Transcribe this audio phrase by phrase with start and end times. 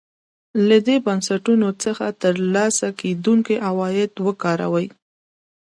[0.67, 4.87] له دې بنسټونو څخه ترلاسه کېدونکي عواید وکاروي.